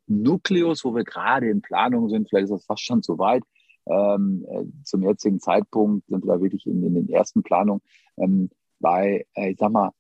[0.07, 3.43] Nukleus, wo wir gerade in Planung sind, vielleicht ist das fast schon zu weit.
[3.87, 7.83] Ähm, äh, zum jetzigen Zeitpunkt sind wir da wirklich in, in den ersten Planungen
[8.17, 9.91] ähm, bei, äh, ich sag mal,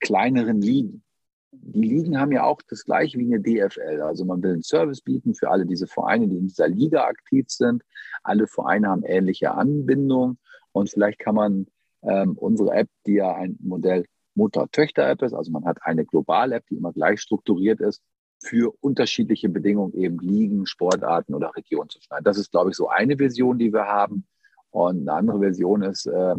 [0.00, 1.04] kleineren Ligen
[1.52, 4.02] die Ligen haben ja auch das gleiche wie eine DFL.
[4.02, 7.46] Also man will einen Service bieten für alle diese Vereine, die in dieser Liga aktiv
[7.48, 7.82] sind.
[8.22, 10.38] Alle Vereine haben ähnliche Anbindungen
[10.72, 11.66] und vielleicht kann man
[12.02, 16.76] ähm, unsere App, die ja ein Modell Mutter-Töchter-App ist, also man hat eine Global-App, die
[16.76, 18.02] immer gleich strukturiert ist,
[18.40, 22.24] für unterschiedliche Bedingungen eben Ligen, Sportarten oder Regionen zu schneiden.
[22.24, 24.26] Das ist, glaube ich, so eine Version, die wir haben.
[24.70, 26.36] Und eine andere Version ist, äh,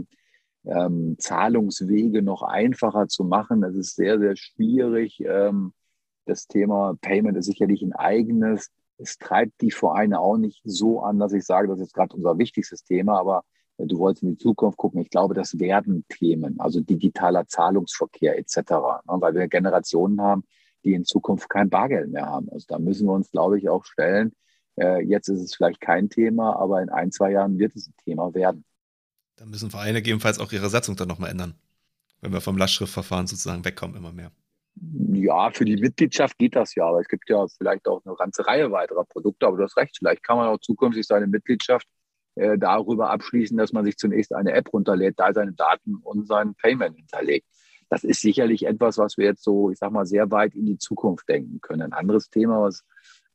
[0.66, 3.62] ähm, Zahlungswege noch einfacher zu machen.
[3.62, 5.22] Das ist sehr, sehr schwierig.
[5.26, 5.74] Ähm,
[6.26, 8.70] das Thema Payment ist sicherlich ein eigenes.
[8.98, 12.38] es treibt die Vereine auch nicht so an, dass ich sage, das ist gerade unser
[12.38, 13.44] wichtigstes Thema, aber
[13.78, 15.02] du wolltest in die Zukunft gucken.
[15.02, 20.44] Ich glaube, das werden Themen, also digitaler Zahlungsverkehr etc., ne, weil wir Generationen haben,
[20.84, 22.50] die in Zukunft kein Bargeld mehr haben.
[22.52, 24.34] Also da müssen wir uns, glaube ich, auch stellen.
[24.80, 27.96] Äh, jetzt ist es vielleicht kein Thema, aber in ein, zwei Jahren wird es ein
[28.04, 28.66] Thema werden.
[29.40, 31.56] Da müssen Vereine gegebenenfalls auch ihre Satzung dann nochmal ändern,
[32.20, 34.32] wenn wir vom Lastschriftverfahren sozusagen wegkommen, immer mehr.
[35.14, 38.46] Ja, für die Mitgliedschaft geht das ja, aber es gibt ja vielleicht auch eine ganze
[38.46, 41.88] Reihe weiterer Produkte, aber du hast recht, vielleicht kann man auch zukünftig seine Mitgliedschaft
[42.36, 46.54] äh, darüber abschließen, dass man sich zunächst eine App runterlädt, da seine Daten und sein
[46.56, 47.48] Payment hinterlegt.
[47.90, 50.78] Das ist sicherlich etwas, was wir jetzt so, ich sag mal, sehr weit in die
[50.78, 51.82] Zukunft denken können.
[51.82, 52.84] Ein anderes Thema, was,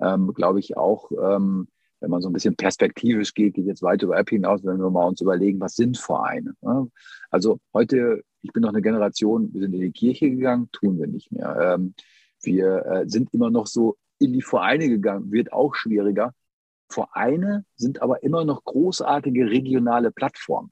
[0.00, 1.68] ähm, glaube ich, auch, ähm,
[2.04, 4.90] wenn man so ein bisschen perspektivisch geht, geht jetzt weit über App hinaus, wenn wir
[4.90, 6.52] mal uns überlegen, was sind Vereine?
[6.60, 6.90] Ne?
[7.30, 11.06] Also heute, ich bin noch eine Generation, wir sind in die Kirche gegangen, tun wir
[11.06, 11.76] nicht mehr.
[11.78, 11.94] Ähm,
[12.42, 16.34] wir äh, sind immer noch so in die Vereine gegangen, wird auch schwieriger.
[16.90, 20.70] Vereine sind aber immer noch großartige regionale Plattformen,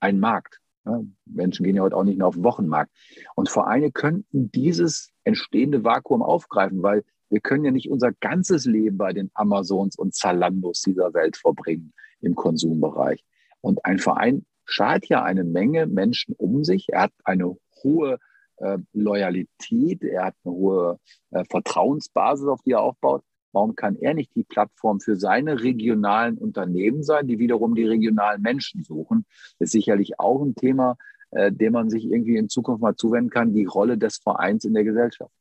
[0.00, 0.60] ein Markt.
[0.84, 2.92] Ja, Menschen gehen ja heute auch nicht mehr auf den Wochenmarkt.
[3.34, 8.98] Und Vereine könnten dieses entstehende Vakuum aufgreifen, weil wir können ja nicht unser ganzes Leben
[8.98, 13.24] bei den Amazons und Zalandos dieser Welt verbringen im Konsumbereich.
[13.60, 16.88] Und ein Verein schart ja eine Menge Menschen um sich.
[16.90, 18.18] Er hat eine hohe
[18.58, 20.98] äh, Loyalität, er hat eine hohe
[21.30, 23.22] äh, Vertrauensbasis, auf die er aufbaut.
[23.52, 28.42] Warum kann er nicht die Plattform für seine regionalen Unternehmen sein, die wiederum die regionalen
[28.42, 29.24] Menschen suchen?
[29.58, 30.96] Das ist sicherlich auch ein Thema,
[31.30, 34.74] äh, dem man sich irgendwie in Zukunft mal zuwenden kann, die Rolle des Vereins in
[34.74, 35.32] der Gesellschaft.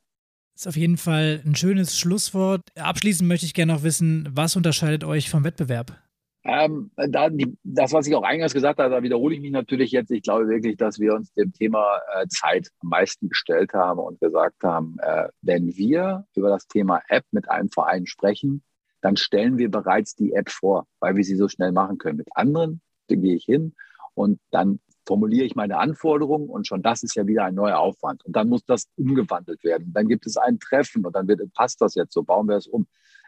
[0.55, 2.61] Ist auf jeden Fall ein schönes Schlusswort.
[2.75, 5.99] Abschließend möchte ich gerne noch wissen, was unterscheidet euch vom Wettbewerb?
[6.45, 9.91] Ähm, da die, das, was ich auch eingangs gesagt habe, da wiederhole ich mich natürlich
[9.91, 10.11] jetzt.
[10.11, 14.21] Ich glaube wirklich, dass wir uns dem Thema äh, Zeit am meisten gestellt haben und
[14.21, 18.63] gesagt haben, äh, wenn wir über das Thema App mit einem Verein sprechen,
[19.01, 22.17] dann stellen wir bereits die App vor, weil wir sie so schnell machen können.
[22.17, 23.73] Mit anderen gehe ich hin
[24.13, 28.25] und dann formuliere ich meine Anforderungen und schon das ist ja wieder ein neuer Aufwand.
[28.25, 29.91] Und dann muss das umgewandelt werden.
[29.93, 32.67] Dann gibt es ein Treffen und dann wird, passt das jetzt so, bauen wir es
[32.67, 32.87] um.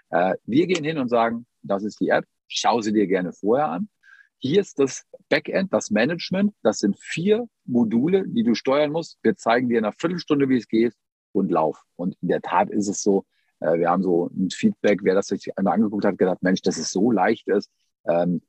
[0.10, 3.70] Äh, wir gehen hin und sagen, das ist die App Schau sie dir gerne vorher
[3.70, 3.90] an.
[4.40, 6.54] Hier ist das Backend, das Management.
[6.62, 9.18] Das sind vier Module, die du steuern musst.
[9.24, 10.94] Wir zeigen dir in einer Viertelstunde, wie es geht
[11.34, 11.82] und lauf.
[11.96, 13.26] Und in der Tat ist es so,
[13.60, 16.78] äh, wir haben so ein Feedback, wer das sich einmal angeguckt hat, gedacht, Mensch, dass
[16.78, 17.70] es so leicht ist.
[18.06, 18.42] Ähm,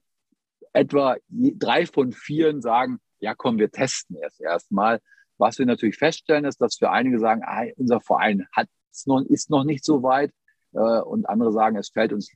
[0.73, 5.01] etwa drei von vier sagen, ja komm, wir testen erst erstmal.
[5.37, 9.65] Was wir natürlich feststellen, ist, dass für einige sagen, ah, unser Verein hat, ist noch
[9.65, 10.33] nicht so weit.
[10.73, 12.33] Äh, und andere sagen, es fällt uns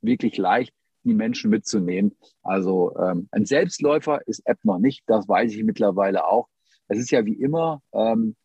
[0.00, 0.72] wirklich leicht
[1.04, 2.16] die Menschen mitzunehmen.
[2.42, 6.48] Also ähm, ein Selbstläufer ist App noch nicht, das weiß ich mittlerweile auch.
[6.88, 8.36] Es ist ja wie immer, ähm,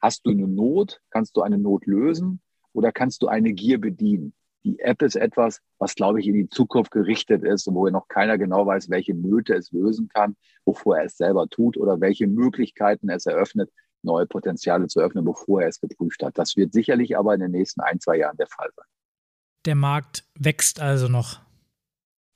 [0.00, 2.40] hast du eine Not, kannst du eine Not lösen
[2.72, 4.34] oder kannst du eine Gier bedienen.
[4.64, 8.08] Die App ist etwas, was, glaube ich, in die Zukunft gerichtet ist und wo noch
[8.08, 12.26] keiner genau weiß, welche Nöte es lösen kann, bevor er es selber tut oder welche
[12.26, 13.70] Möglichkeiten es eröffnet,
[14.02, 16.38] neue Potenziale zu öffnen, bevor er es geprüft hat.
[16.38, 18.86] Das wird sicherlich aber in den nächsten ein, zwei Jahren der Fall sein.
[19.66, 21.40] Der Markt wächst also noch.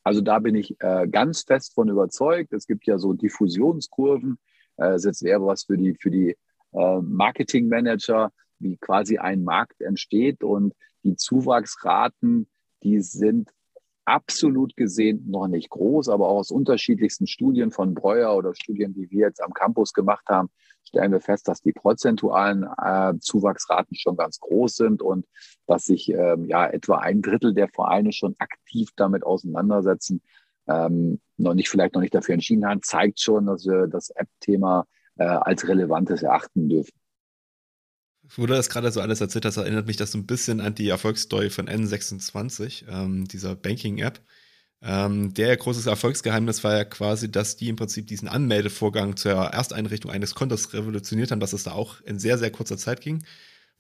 [0.03, 2.53] Also da bin ich äh, ganz fest von überzeugt.
[2.53, 4.39] Es gibt ja so Diffusionskurven.
[4.77, 6.37] Äh, das jetzt wäre was für die, für die
[6.73, 10.43] äh, Marketingmanager, wie quasi ein Markt entsteht.
[10.43, 12.49] Und die Zuwachsraten,
[12.83, 13.51] die sind
[14.09, 19.11] absolut gesehen noch nicht groß, aber auch aus unterschiedlichsten Studien von Breuer oder Studien, die
[19.11, 20.49] wir jetzt am Campus gemacht haben,
[20.83, 25.27] stellen wir fest, dass die prozentualen äh, Zuwachsraten schon ganz groß sind und
[25.67, 30.23] dass sich ähm, ja etwa ein Drittel der Vereine schon aktiv damit auseinandersetzen,
[30.67, 34.87] ähm, noch nicht vielleicht noch nicht dafür entschieden haben, zeigt schon, dass wir das App-Thema
[35.17, 36.99] äh, als relevantes erachten dürfen.
[38.35, 40.75] Wo du das gerade so alles erzählt hast, erinnert mich das so ein bisschen an
[40.75, 44.21] die Erfolgsstory von N26, ähm, dieser Banking-App.
[44.81, 50.11] Ähm, der großes Erfolgsgeheimnis war ja quasi, dass die im Prinzip diesen Anmeldevorgang zur Ersteinrichtung
[50.11, 53.25] eines Kontos revolutioniert haben, dass es da auch in sehr, sehr kurzer Zeit ging.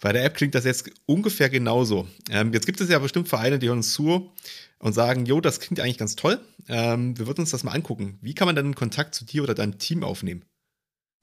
[0.00, 2.08] Bei der App klingt das jetzt ungefähr genauso.
[2.30, 4.32] Ähm, jetzt gibt es ja bestimmt Vereine, die hören uns zu
[4.78, 6.40] und sagen, jo, das klingt eigentlich ganz toll.
[6.68, 8.18] Ähm, wir würden uns das mal angucken.
[8.20, 10.44] Wie kann man dann Kontakt zu dir oder deinem Team aufnehmen?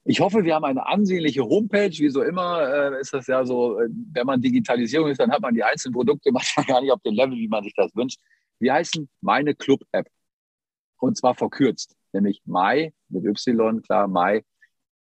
[0.08, 1.90] Ich hoffe, wir haben eine ansehnliche Homepage.
[1.90, 5.42] Wie so immer äh, ist das ja so, äh, wenn man Digitalisierung ist, dann hat
[5.42, 8.20] man die einzelnen Produkte manchmal gar nicht auf dem Level, wie man sich das wünscht.
[8.60, 10.06] Wir heißen meine Club-App.
[10.98, 14.44] Und zwar verkürzt, nämlich My mit Y, klar, My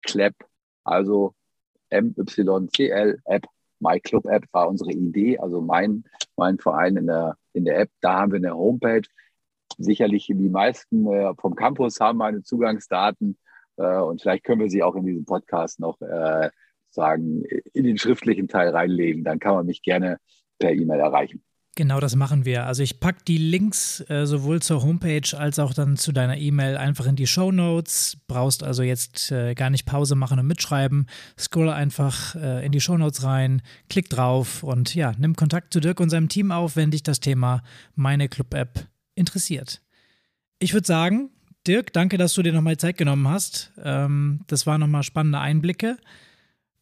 [0.02, 0.34] Clap.
[0.82, 1.34] Also
[1.90, 3.46] M-Y-C-L App.
[3.80, 6.04] My Club App war unsere Idee, also mein,
[6.36, 7.90] mein Verein in der, in der App.
[8.00, 9.06] Da haben wir eine Homepage.
[9.76, 13.36] Sicherlich die meisten äh, vom Campus haben meine Zugangsdaten
[13.82, 16.50] und vielleicht können wir sie auch in diesem Podcast noch äh,
[16.90, 19.24] sagen, in den schriftlichen Teil reinlegen.
[19.24, 20.18] Dann kann man mich gerne
[20.58, 21.42] per E-Mail erreichen.
[21.78, 22.64] Genau das machen wir.
[22.64, 26.78] Also ich packe die Links äh, sowohl zur Homepage als auch dann zu deiner E-Mail
[26.78, 28.16] einfach in die Show Notes.
[28.28, 31.06] Brauchst also jetzt äh, gar nicht Pause machen und mitschreiben.
[31.38, 33.60] Scroll einfach äh, in die Show Notes rein,
[33.90, 37.20] klick drauf und ja, nimm Kontakt zu Dirk und seinem Team auf, wenn dich das
[37.20, 37.62] Thema
[37.94, 39.82] meine Club-App interessiert.
[40.58, 41.28] Ich würde sagen,
[41.66, 43.72] Dirk, danke, dass du dir nochmal Zeit genommen hast.
[43.82, 45.96] Ähm, das waren nochmal spannende Einblicke.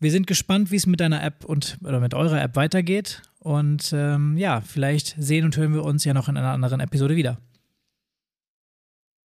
[0.00, 3.22] Wir sind gespannt, wie es mit deiner App und oder mit eurer App weitergeht.
[3.38, 7.16] Und ähm, ja, vielleicht sehen und hören wir uns ja noch in einer anderen Episode
[7.16, 7.38] wieder.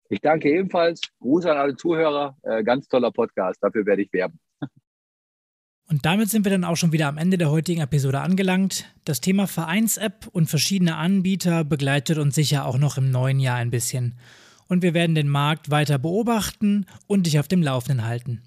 [0.09, 1.01] Ich danke ebenfalls.
[1.21, 2.37] Gruß an alle Zuhörer.
[2.43, 3.63] Äh, ganz toller Podcast.
[3.63, 4.39] Dafür werde ich werben.
[5.91, 8.85] Und damit sind wir dann auch schon wieder am Ende der heutigen Episode angelangt.
[9.05, 13.71] Das Thema Vereins-App und verschiedene Anbieter begleitet uns sicher auch noch im neuen Jahr ein
[13.71, 14.19] bisschen.
[14.69, 18.43] Und wir werden den Markt weiter beobachten und dich auf dem Laufenden halten.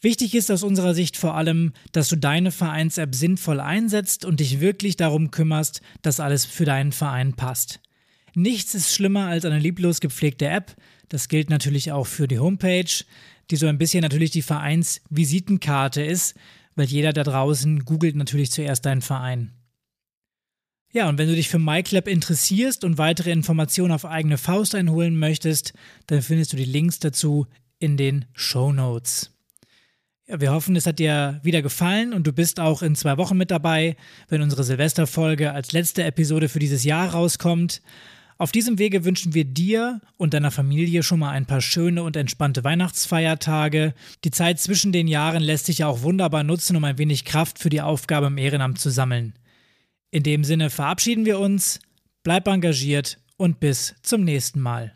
[0.00, 4.60] Wichtig ist aus unserer Sicht vor allem, dass du deine Vereins-App sinnvoll einsetzt und dich
[4.60, 7.80] wirklich darum kümmerst, dass alles für deinen Verein passt.
[8.34, 10.76] Nichts ist schlimmer als eine lieblos gepflegte App.
[11.08, 13.04] Das gilt natürlich auch für die Homepage,
[13.50, 16.36] die so ein bisschen natürlich die Vereinsvisitenkarte ist,
[16.74, 19.52] weil jeder da draußen googelt natürlich zuerst deinen Verein.
[20.96, 25.18] Ja, und wenn du dich für MyClub interessierst und weitere Informationen auf eigene Faust einholen
[25.18, 25.74] möchtest,
[26.06, 27.46] dann findest du die Links dazu
[27.78, 29.30] in den Show Notes.
[30.26, 33.36] Ja, wir hoffen, es hat dir wieder gefallen und du bist auch in zwei Wochen
[33.36, 33.96] mit dabei,
[34.30, 37.82] wenn unsere Silvesterfolge als letzte Episode für dieses Jahr rauskommt.
[38.38, 42.16] Auf diesem Wege wünschen wir dir und deiner Familie schon mal ein paar schöne und
[42.16, 43.92] entspannte Weihnachtsfeiertage.
[44.24, 47.58] Die Zeit zwischen den Jahren lässt sich ja auch wunderbar nutzen, um ein wenig Kraft
[47.58, 49.34] für die Aufgabe im Ehrenamt zu sammeln.
[50.16, 51.78] In dem Sinne verabschieden wir uns,
[52.22, 54.95] bleib engagiert und bis zum nächsten Mal.